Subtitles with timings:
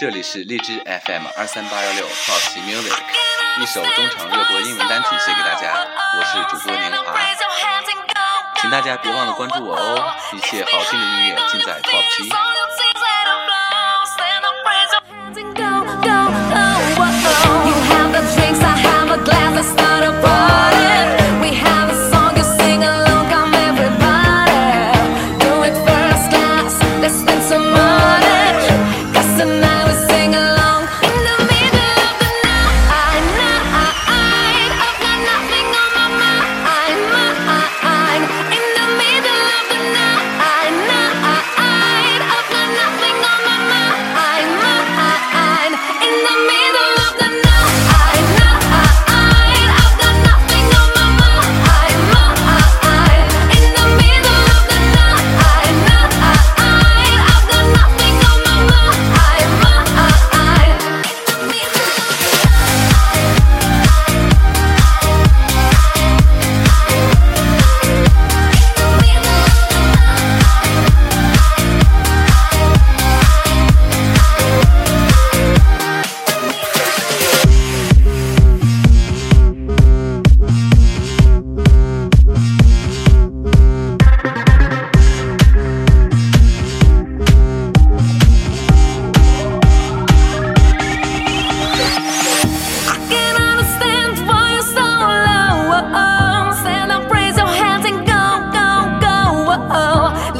[0.00, 2.96] 这里是荔枝 FM 二三八幺六好奇 Music，
[3.60, 5.76] 一首中场热播英文单曲献给大家。
[6.16, 7.04] 我是主播年华，
[8.62, 10.14] 请大家别忘了关注我哦。
[10.32, 12.32] 一切好听的音乐尽在 Pop 好奇。